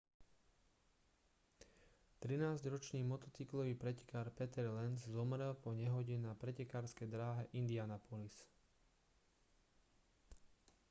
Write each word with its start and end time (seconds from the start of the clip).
trinásťročný 2.25 3.01
motocyklový 3.11 3.73
pretekár 3.81 4.27
peter 4.39 4.65
lenz 4.77 4.99
zomrel 5.17 5.51
po 5.63 5.71
nehode 5.81 6.15
na 6.27 6.31
pretekárskej 6.41 7.05
dráhe 7.15 7.43
indianapolis 7.59 8.33